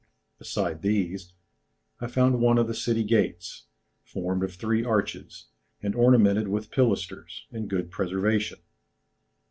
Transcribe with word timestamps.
Beside 0.39 0.81
these, 0.81 1.31
I 1.99 2.07
found 2.07 2.39
one 2.41 2.57
of 2.57 2.65
the 2.65 2.73
city 2.73 3.03
gates, 3.03 3.67
formed 4.03 4.43
of 4.43 4.55
three 4.55 4.83
arches, 4.83 5.45
and 5.83 5.93
ornamented 5.93 6.47
with 6.47 6.71
pilasters, 6.71 7.45
in 7.51 7.67
good 7.67 7.91
preservation. 7.91 8.57